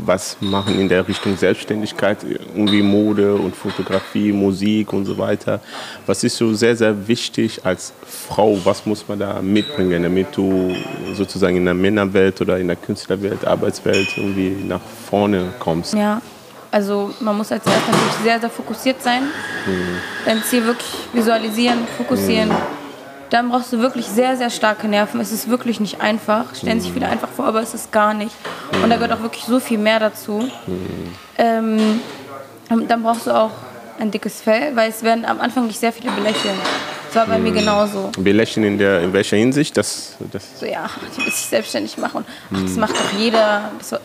[0.05, 5.61] was machen in der Richtung Selbstständigkeit, irgendwie Mode und Fotografie, Musik und so weiter.
[6.05, 8.59] Was ist so sehr, sehr wichtig als Frau?
[8.63, 10.75] Was muss man da mitbringen, damit du
[11.13, 15.93] sozusagen in der Männerwelt oder in der Künstlerwelt, Arbeitswelt irgendwie nach vorne kommst?
[15.93, 16.21] Ja,
[16.71, 19.23] also man muss als erstes natürlich sehr, sehr fokussiert sein.
[20.25, 22.51] Dein Ziel wirklich visualisieren, fokussieren.
[23.29, 25.19] Dann brauchst du wirklich sehr, sehr starke Nerven.
[25.19, 26.55] Es ist wirklich nicht einfach.
[26.55, 28.35] Stellen sich viele einfach vor, aber es ist gar nicht.
[28.81, 30.49] Und da gehört auch wirklich so viel mehr dazu.
[31.37, 32.01] Ähm,
[32.69, 33.51] dann brauchst du auch
[33.99, 36.55] ein dickes Fell, weil es werden am Anfang nicht sehr viele belächeln.
[37.07, 38.11] Das war bei mir genauso.
[38.17, 39.75] Belächeln in, der, in welcher Hinsicht?
[39.77, 42.25] Das, das So, ja, die will sich selbstständig machen.
[42.53, 43.71] Ach, das macht doch jeder.
[43.77, 43.99] Das war,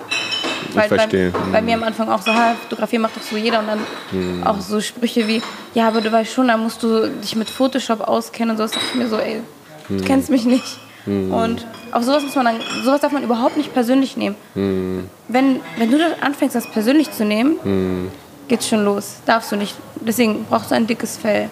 [0.77, 1.31] weil verstehe.
[1.31, 3.61] Bei, bei mir am Anfang auch so, ha, Fotografieren macht doch so jeder.
[3.61, 3.81] Und dann
[4.11, 4.43] Hm.
[4.47, 5.43] auch so Sprüche wie,
[5.75, 8.63] ja, aber du weißt schon, da musst du dich mit Photoshop auskennen und so.
[8.65, 9.41] Das dachte ich mir so, ey,
[9.89, 9.99] Hm.
[9.99, 10.79] du kennst mich nicht.
[11.05, 14.37] Und auch sowas muss man dann, sowas darf man überhaupt nicht persönlich nehmen.
[14.55, 15.09] Hm.
[15.27, 18.11] Wenn, wenn du das anfängst, das persönlich zu nehmen,
[18.47, 19.17] geht's schon los.
[19.27, 19.75] Darfst du nicht.
[19.97, 21.51] Deswegen brauchst du ein dickes Fell.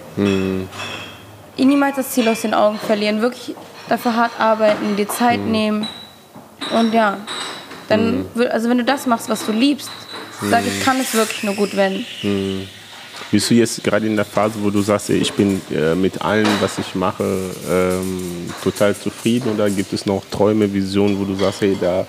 [1.56, 3.22] Ihn niemals das Ziel aus den Augen verlieren.
[3.22, 3.56] Wirklich
[3.88, 5.88] dafür hart arbeiten, dir Zeit nehmen.
[6.78, 7.16] Und ja,
[7.90, 9.90] dann, wür- also wenn du das machst, was du liebst,
[10.48, 12.06] sag ich, kann es wirklich nur gut werden.
[13.30, 16.48] Bist du jetzt gerade in der Phase, wo du sagst, ich bin äh, mit allem,
[16.60, 19.52] was ich mache, ähm, total zufrieden?
[19.54, 22.06] Oder gibt es noch Träume, Visionen, wo du sagst, hey, da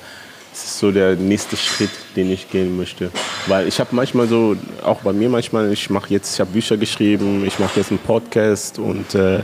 [0.53, 3.11] ist so der nächste Schritt, den ich gehen möchte?
[3.47, 6.77] Weil ich habe manchmal so, auch bei mir manchmal, ich mache jetzt, ich habe Bücher
[6.77, 9.41] geschrieben, ich mache jetzt einen Podcast und äh,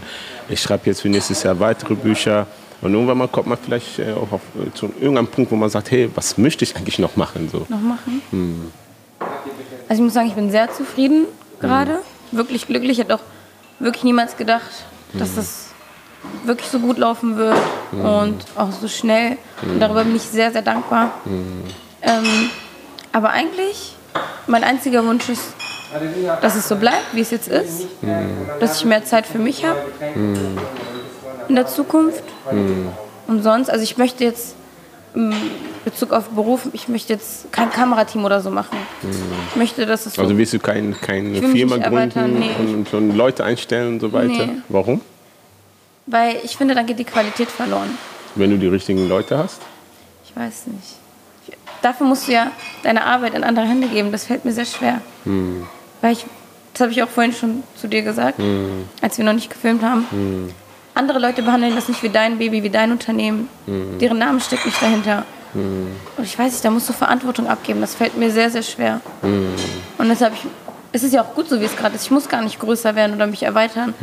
[0.50, 2.48] ich schreibe jetzt für nächstes Jahr weitere Bücher.
[2.82, 5.70] Und irgendwann mal kommt man vielleicht äh, auch auf, äh, zu irgendeinem Punkt, wo man
[5.70, 7.50] sagt, hey, was möchte ich eigentlich noch machen?
[7.52, 7.66] So.
[7.70, 8.22] Noch machen.
[9.90, 11.26] Also ich muss sagen, ich bin sehr zufrieden
[11.60, 12.00] gerade.
[12.32, 12.92] Wirklich glücklich.
[12.92, 13.22] Ich hätte auch
[13.80, 14.70] wirklich niemals gedacht,
[15.14, 15.68] dass das
[16.44, 17.58] wirklich so gut laufen wird
[17.92, 19.38] und auch so schnell.
[19.62, 21.12] Und darüber bin ich sehr, sehr dankbar.
[22.02, 22.50] Ähm,
[23.14, 23.96] aber eigentlich,
[24.46, 25.54] mein einziger Wunsch ist,
[26.42, 27.88] dass es so bleibt, wie es jetzt ist.
[28.60, 29.80] Dass ich mehr Zeit für mich habe
[31.50, 32.24] in der Zukunft.
[33.28, 34.56] Und sonst, also ich möchte jetzt
[35.14, 35.34] in
[35.84, 38.78] Bezug auf Beruf, ich möchte jetzt kein Kamerateam oder so machen.
[39.50, 42.50] Ich möchte, dass es so Also willst du kein, keine Firma gründen nee.
[42.60, 44.48] und, und Leute einstellen und so weiter?
[44.48, 44.62] Nee.
[44.70, 45.02] Warum?
[46.06, 47.98] Weil ich finde, dann geht die Qualität verloren.
[48.36, 49.62] Wenn du die richtigen Leute hast?
[50.26, 50.96] Ich weiß nicht.
[51.48, 52.52] Ich, dafür musst du ja
[52.84, 54.12] deine Arbeit in andere Hände geben.
[54.12, 55.02] Das fällt mir sehr schwer.
[56.02, 56.26] Weil ich,
[56.74, 58.40] das habe ich auch vorhin schon zu dir gesagt,
[59.02, 60.54] als wir noch nicht gefilmt haben.
[60.98, 63.50] Andere Leute behandeln das nicht wie dein Baby, wie dein Unternehmen.
[64.02, 65.26] Deren Name steckt nicht dahinter.
[65.54, 67.82] Und ich weiß nicht, da musst du Verantwortung abgeben.
[67.82, 69.00] Das fällt mir sehr, sehr schwer.
[69.22, 70.42] Und deshalb, ich,
[70.92, 72.04] es ist ja auch gut so, wie es gerade ist.
[72.06, 73.94] Ich muss gar nicht größer werden oder mich erweitern.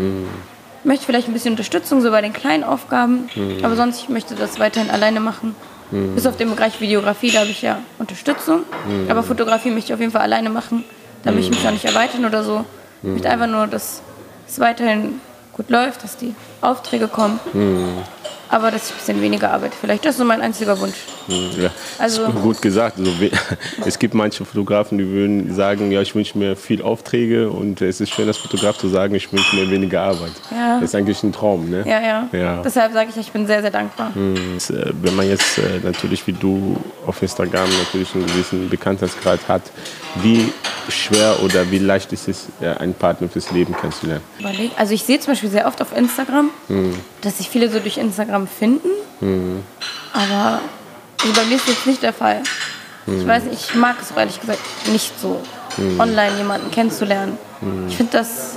[0.80, 3.28] Ich möchte vielleicht ein bisschen Unterstützung, so bei den kleinen Aufgaben.
[3.64, 5.56] Aber sonst, ich möchte das weiterhin alleine machen.
[6.14, 8.60] Bis auf den Bereich Videografie, da habe ich ja Unterstützung.
[9.08, 10.84] Aber Fotografie möchte ich auf jeden Fall alleine machen.
[11.24, 12.64] Da möchte ich mich auch nicht erweitern oder so.
[13.02, 14.00] Ich möchte einfach nur, dass
[14.46, 15.20] es weiterhin
[15.56, 17.40] gut läuft, dass die Aufträge kommen.
[18.48, 19.74] Aber dass ich ein bisschen weniger arbeite.
[19.80, 20.96] Vielleicht das ist so mein einziger Wunsch.
[21.28, 22.98] Ja, Also- gut gesagt.
[22.98, 23.10] Also,
[23.86, 28.00] es gibt manche Fotografen, die würden sagen, ja, ich wünsche mir viel Aufträge und es
[28.00, 30.32] ist schön, als Fotograf zu sagen, ich wünsche mir weniger Arbeit.
[30.50, 30.74] Ja.
[30.80, 31.84] Das ist eigentlich ein Traum, ne?
[31.86, 32.28] Ja, ja.
[32.32, 32.62] Ja.
[32.62, 34.12] Deshalb sage ich, ich bin sehr, sehr dankbar.
[34.14, 34.36] Und,
[34.70, 36.76] äh, Wenn man jetzt äh, natürlich wie du
[37.06, 39.62] auf Instagram natürlich einen gewissen Bekanntheitsgrad hat,
[40.22, 40.52] wie
[40.88, 42.46] schwer oder wie leicht ist es,
[42.78, 44.22] einen Partner fürs Leben kennenzulernen?
[44.76, 46.50] Also ich sehe zum Beispiel sehr oft auf Instagram,
[47.22, 48.88] dass sich viele so durch Instagram finden.
[50.12, 50.60] Aber
[51.22, 52.42] also bei mir ist jetzt nicht der Fall.
[53.06, 55.40] Ich weiß nicht, ich mag es auch ehrlich gesagt nicht so,
[55.98, 57.36] online jemanden kennenzulernen.
[57.88, 58.56] Ich finde, das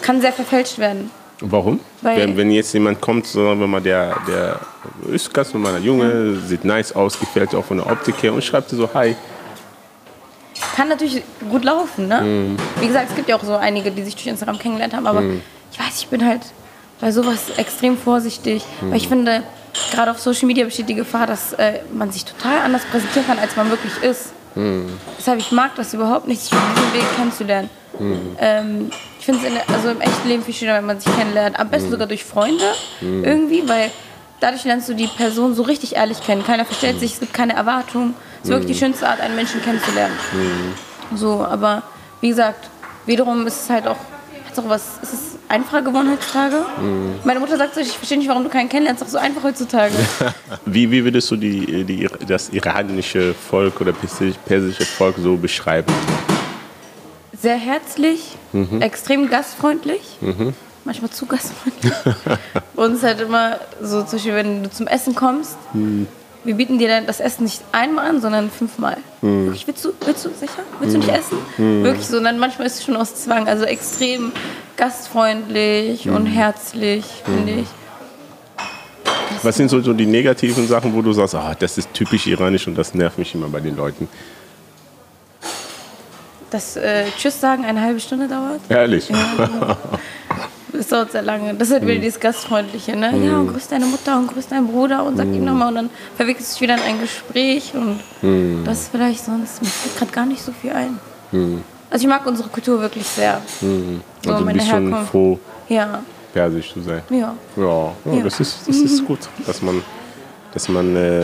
[0.00, 1.10] kann sehr verfälscht werden.
[1.40, 1.80] Warum?
[2.02, 4.60] Weil- wenn, wenn jetzt jemand kommt, so, wenn man der, der
[5.12, 8.44] ist ganz normaler Junge, sieht nice aus, gefällt dir auch von der Optik her und
[8.44, 9.16] schreibt dir so, hi.
[10.76, 12.56] Kann natürlich gut laufen, ne?
[12.80, 15.22] Wie gesagt, es gibt ja auch so einige, die sich durch Instagram kennengelernt haben, aber
[15.72, 16.42] ich weiß, ich bin halt
[17.00, 19.42] bei sowas extrem vorsichtig, weil ich finde,
[19.92, 23.38] gerade auf Social Media besteht die Gefahr, dass äh, man sich total anders präsentieren kann,
[23.38, 24.32] als man wirklich ist.
[25.18, 27.70] Deshalb, ich mag das überhaupt nicht, sich auf diesem Weg kennenzulernen.
[28.38, 31.58] Ähm, ich finde es also im echten Leben viel schöner, wenn man sich kennenlernt.
[31.58, 32.64] Am besten sogar durch Freunde
[33.22, 33.90] irgendwie, weil
[34.40, 36.44] dadurch lernst du die Person so richtig ehrlich kennen.
[36.44, 38.14] Keiner verstellt sich, es gibt keine Erwartung.
[38.42, 40.14] Es ist wirklich die schönste Art, einen Menschen kennenzulernen.
[41.14, 41.82] So, aber
[42.20, 42.68] wie gesagt,
[43.06, 43.96] wiederum ist es halt auch,
[44.50, 46.64] hat's auch was, ist es einfacher geworden heutzutage?
[47.24, 49.42] Meine Mutter sagt so, ich verstehe nicht, warum du keinen kennenlernst, ist doch so einfach
[49.42, 49.94] heutzutage.
[50.66, 55.92] Wie, wie würdest du die, die, das iranische Volk oder persisch- persische Volk so beschreiben?
[57.40, 58.36] Sehr herzlich,
[58.80, 60.18] extrem gastfreundlich.
[60.84, 61.92] Manchmal zu gastfreundlich.
[62.76, 65.56] Und es ist halt immer so, zum Beispiel, wenn du zum Essen kommst,
[66.44, 68.96] wir bieten dir dann das Essen nicht einmal an, sondern fünfmal.
[69.20, 70.62] Wirklich, willst du, willst du, sicher?
[70.78, 71.38] Willst du nicht essen?
[71.56, 72.16] Wirklich so.
[72.16, 73.46] Und dann manchmal ist es schon aus Zwang.
[73.46, 74.32] Also extrem
[74.76, 77.66] gastfreundlich und herzlich, finde ich.
[79.42, 82.66] Was sind so, so die negativen Sachen, wo du sagst, ah, das ist typisch iranisch
[82.66, 84.08] und das nervt mich immer bei den Leuten?
[86.50, 88.60] Das äh, Tschüss sagen eine halbe Stunde dauert.
[88.68, 89.08] Ehrlich?
[90.80, 91.52] Das dauert sehr lange.
[91.52, 93.12] Das ist halt wieder dieses Gastfreundliche, ne?
[93.22, 95.90] Ja, und grüß deine Mutter und grüß deinen Bruder und sag ihm nochmal und dann
[96.16, 98.00] verwickelt sich wieder in ein Gespräch und
[98.64, 100.98] das ist vielleicht sonst, mir fällt gerade gar nicht so viel ein.
[101.90, 103.42] Also ich mag unsere Kultur wirklich sehr.
[103.60, 103.66] So
[104.24, 105.38] Also du meine bist schon froh,
[105.68, 107.02] Ja, persisch zu sein.
[107.10, 107.34] ja.
[107.56, 107.62] Ja,
[108.06, 108.22] ja, Ja.
[108.24, 109.82] das ist, das ist gut, dass man,
[110.54, 111.22] dass man äh,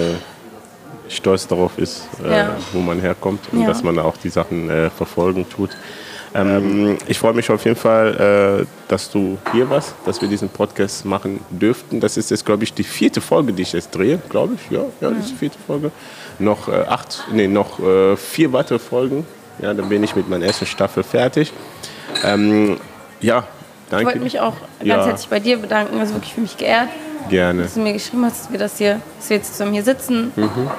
[1.08, 5.46] stolz darauf ist, äh, wo man herkommt und dass man auch die Sachen äh, verfolgen
[5.48, 5.70] tut.
[6.36, 10.48] Ähm, ich freue mich auf jeden Fall, äh, dass du hier warst, dass wir diesen
[10.48, 12.00] Podcast machen dürften.
[12.00, 14.70] Das ist jetzt, glaube ich, die vierte Folge, die ich jetzt drehe, glaube ich.
[14.70, 15.90] Ja, ja, das ist die vierte Folge.
[16.38, 19.26] Noch äh, acht, nee, noch äh, vier weitere Folgen.
[19.62, 21.52] Ja, dann bin ich mit meiner ersten Staffel fertig.
[22.24, 22.76] Ähm,
[23.20, 23.44] ja,
[23.88, 24.02] danke.
[24.02, 25.06] Ich wollte mich auch ganz Ja.
[25.06, 25.98] herzlich bei dir bedanken.
[25.98, 26.88] Also wirklich für mich geehrt,
[27.30, 27.62] Gerne.
[27.62, 30.32] dass du mir geschrieben hast, dass wir, das hier, dass wir jetzt zusammen hier sitzen.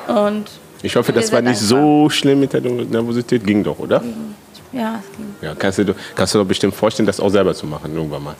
[0.08, 0.46] Und
[0.84, 3.44] Ich hoffe, das war nicht so schlimm mit der Nervosität.
[3.44, 4.04] Ging doch, oder?
[4.72, 5.36] Ja, es ging.
[5.42, 8.36] Ja, kannst du, kannst du dir bestimmt vorstellen, das auch selber zu machen, irgendwann mal.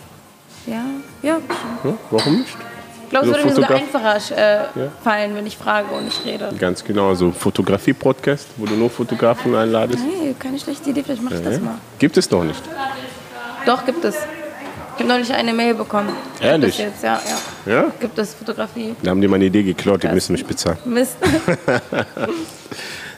[0.66, 0.84] Ja,
[1.22, 1.38] ja.
[1.84, 1.98] Hm?
[2.12, 2.56] Warum nicht?
[3.04, 6.26] Ich glaube, es So würde mir sogar einfacher äh, fallen, wenn ich frage und nicht
[6.26, 6.50] rede.
[6.60, 10.04] Ganz genau, so Fotografie-Podcast, wo du nur Fotografen einladest.
[10.04, 11.60] Hey, keine schlechte Idee, vielleicht mache ich das Ja.
[11.62, 11.76] mal.
[12.00, 12.62] Gibt es doch nicht.
[13.66, 14.16] Doch, gibt es.
[14.16, 16.10] Ich habe neulich eine Mail bekommen.
[16.34, 16.72] Gibt Ehrlich?
[16.72, 17.22] es jetzt, ja,
[17.66, 17.72] ja.
[17.74, 17.86] Ja?
[18.00, 18.94] Gibt es Fotografie.
[19.04, 20.78] Da haben die meine Idee geklaut, die müssen mich bezahlen.
[20.86, 21.16] Mist.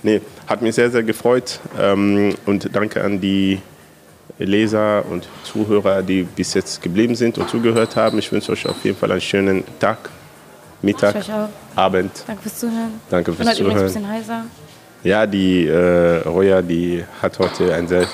[0.03, 1.59] Nee, hat mich sehr, sehr gefreut.
[1.79, 3.59] Ähm, und danke an die
[4.37, 8.17] Leser und Zuhörer, die bis jetzt geblieben sind und zugehört haben.
[8.19, 9.97] Ich wünsche euch auf jeden Fall einen schönen Tag,
[10.81, 11.29] Mittag, Ich.
[11.75, 12.11] Abend.
[12.25, 13.01] Danke fürs Zuhören.
[13.09, 14.17] Danke Ich bin fürs heute übrigens ein Zuhören.
[14.17, 14.45] bisschen heiser.
[15.03, 18.07] Ja, die äh, Roya, die hat heute einen sehr,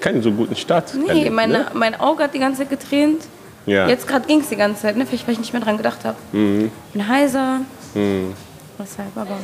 [0.00, 0.94] keinen so guten Start.
[0.94, 1.66] Nee, erlebt, meine, ne?
[1.74, 3.22] mein Auge hat die ganze Zeit getränt.
[3.66, 3.88] Ja.
[3.88, 5.04] Jetzt gerade ging es die ganze Zeit, ne?
[5.06, 6.16] Vielleicht, weil ich nicht mehr dran gedacht habe.
[6.32, 6.70] Mhm.
[6.88, 7.60] Ich bin heiser.
[7.94, 9.38] Deshalb, aber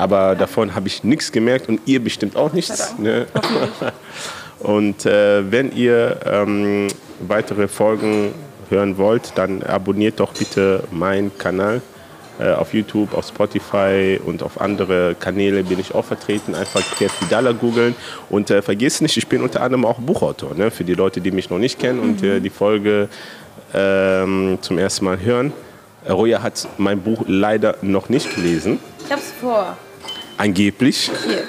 [0.00, 2.96] Aber davon habe ich nichts gemerkt und ihr bestimmt auch nichts.
[2.96, 3.26] Ne?
[4.60, 6.88] Und äh, wenn ihr ähm,
[7.20, 8.32] weitere Folgen
[8.70, 11.82] hören wollt, dann abonniert doch bitte meinen Kanal.
[12.38, 16.54] Äh, auf YouTube, auf Spotify und auf andere Kanäle bin ich auch vertreten.
[16.54, 17.94] Einfach Quert Vidala googeln.
[18.30, 20.54] Und äh, vergiss nicht, ich bin unter anderem auch Buchautor.
[20.54, 20.70] Ne?
[20.70, 23.10] Für die Leute, die mich noch nicht kennen und äh, die Folge
[23.74, 25.52] ähm, zum ersten Mal hören.
[26.08, 28.78] Roja hat mein Buch leider noch nicht gelesen.
[29.04, 29.76] Ich hab's vor.
[30.40, 31.10] Angeblich.
[31.26, 31.44] Hier.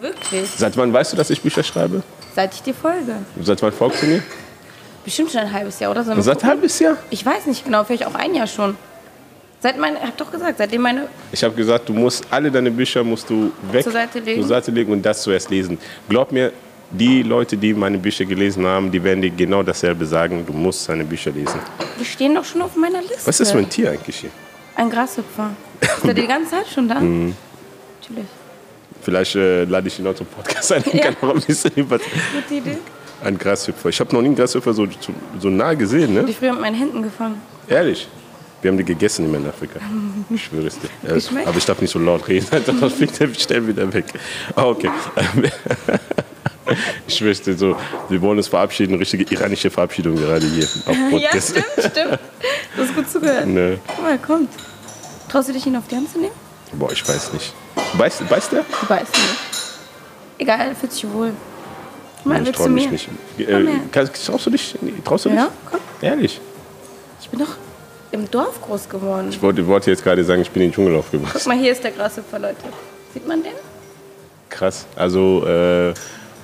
[0.00, 0.50] Wirklich.
[0.56, 2.02] Seit wann weißt du, dass ich Bücher schreibe?
[2.34, 3.16] Seit ich dir folge.
[3.42, 4.22] Seit wann folgst du mir?
[5.02, 6.06] Bestimmt schon ein halbes Jahr, oder?
[6.06, 6.98] Wir Seit ein halbes Jahr?
[7.08, 8.76] Ich weiß nicht genau, vielleicht auch ein Jahr schon.
[9.60, 12.70] Seit meine, ich hab doch gesagt, seitdem meine, Ich habe gesagt, du musst alle deine
[12.70, 14.40] Bücher musst du weg Zur Seite legen.
[14.42, 15.78] zur Seite legen und das zuerst lesen.
[16.08, 16.52] Glaub mir,
[16.90, 20.44] die Leute, die meine Bücher gelesen haben, die werden dir genau dasselbe sagen.
[20.46, 21.58] Du musst deine Bücher lesen.
[21.98, 23.16] die stehen doch schon auf meiner Liste.
[23.26, 24.30] Was ist das für ein Tier eigentlich hier?
[24.76, 25.50] Ein Grashüpfer.
[25.80, 27.00] Ist der die ganze Zeit schon da?
[27.00, 27.34] Mhm.
[28.08, 28.28] Natürlich.
[29.02, 30.82] Vielleicht äh, lade ich ihn auch zum Podcast ein.
[30.92, 31.12] Ja.
[31.12, 31.98] Kann auch ein bisschen über
[32.48, 32.78] Gute Idee.
[33.24, 33.88] ein Grashüpfer.
[33.90, 34.86] Ich habe noch nie einen Grashüpfer so,
[35.38, 36.24] so, nah gesehen, ne?
[36.24, 37.40] Die früher mit meinen Händen gefangen.
[37.68, 38.08] Ehrlich.
[38.60, 39.78] Wir haben die gegessen immer in Afrika.
[40.30, 40.88] Ich schwöre es dir.
[41.08, 41.46] Äh?
[41.46, 42.46] Aber ich darf nicht so laut reden.
[42.80, 44.06] Sonst fliegt der schnell wieder weg.
[44.56, 44.90] Ah, okay.
[47.06, 47.76] Ich schwöre es dir so.
[48.10, 48.96] Wir wollen uns verabschieden.
[48.96, 50.68] Richtige iranische Verabschiedung gerade hier
[51.18, 52.18] Ja, stimmt, stimmt.
[52.76, 53.46] Du hast gut zugehört.
[53.46, 53.78] Ne.
[53.86, 54.50] Guck mal, er kommt.
[55.30, 56.34] Traust du dich, ihn auf die Hand zu nehmen?
[56.72, 57.54] Boah, ich weiß nicht.
[57.96, 58.64] Beißt, beißt der?
[58.80, 59.38] Du weißt nicht.
[60.38, 61.32] Egal, er fühlt sich wohl.
[62.18, 62.90] Guck mal, ich willst du mich mir?
[62.92, 63.08] nicht.
[63.36, 63.80] Komm Äh, her.
[63.92, 64.74] kannst, traust du dich?
[65.04, 65.38] Traust du dich?
[65.38, 65.80] Ja, komm.
[66.00, 66.40] Ehrlich?
[67.20, 67.56] Ich bin doch
[68.12, 69.28] im Dorf groß geworden.
[69.30, 71.48] Ich wollte, wollte jetzt gerade sagen, ich bin in den Dschungel Guck aufgewachsen.
[71.48, 72.56] mal, hier ist der Grashüpfer, Leute.
[73.14, 73.52] Sieht man den?
[74.48, 74.86] Krass.
[74.96, 75.92] Also, äh,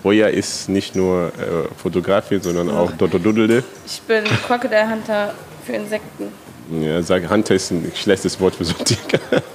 [0.04, 3.64] Roya ist nicht nur äh, Fotografin, sondern auch Dotodudelde.
[3.86, 5.32] Ich bin Crocodile Hunter
[5.64, 6.28] für Insekten.
[6.70, 8.98] Ja, sag, Hunter ist ein schlechtes Wort für so ein Tier.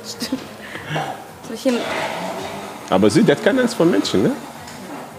[0.04, 0.40] Soll
[1.56, 1.78] ich hin?
[2.90, 4.32] Aber sie, der hat keine Angst vor Menschen, ne?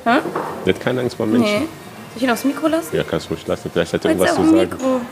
[0.04, 0.18] Hä?
[0.66, 1.44] Der hat keine Angst vor Menschen.
[1.44, 1.58] Nee.
[1.58, 2.96] Soll ich ihn aufs Mikro lassen?
[2.96, 3.70] Ja, kannst du ruhig lassen.
[3.72, 4.56] Vielleicht hat er irgendwas zu sagen.
[4.56, 5.00] Mikro.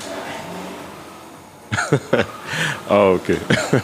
[2.88, 3.37] Ah, okay.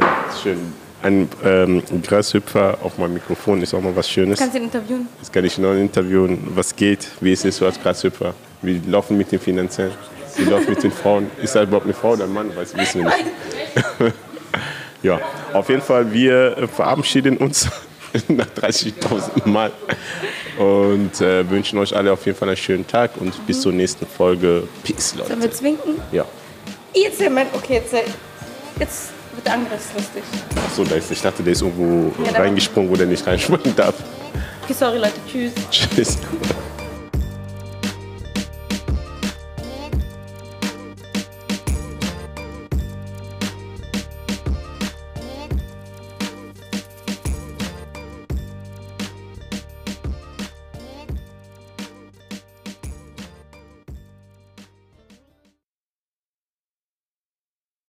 [0.00, 0.72] ja, schön.
[1.02, 4.38] Ein ähm, Grashüpfer auf meinem Mikrofon ist auch mal was Schönes.
[4.38, 5.06] Kannst du ihn interviewen?
[5.18, 8.32] Jetzt kann ich noch interviewen, was geht, wie ist es so als Grashüpfer?
[8.62, 9.92] Wie laufen mit den Finanziellen?
[10.36, 11.30] Wie läuft mit den Frauen?
[11.42, 12.54] Ist er überhaupt eine Frau oder ein Mann?
[12.56, 14.14] Weiß, wissen wir nicht.
[15.02, 15.20] ja,
[15.52, 17.68] auf jeden Fall, wir verabschieden uns
[18.28, 19.70] nach 30.000 Mal
[20.58, 24.06] und äh, wünschen euch alle auf jeden Fall einen schönen Tag und bis zur nächsten
[24.06, 24.64] Folge.
[24.82, 25.28] Peace, Leute.
[25.28, 25.94] Sollen wir zwinken?
[26.12, 26.24] Ja.
[26.94, 28.02] Jetzt, Moment, okay, jetzt, äh,
[28.78, 30.22] jetzt wird der Angriff lustig.
[30.66, 33.94] Achso, da ist, ich dachte, der ist irgendwo Ja, reingesprungen, wo der nicht reinspringen darf.
[34.64, 35.52] Okay, sorry Leute, tschüss.
[35.70, 36.18] Tschüss.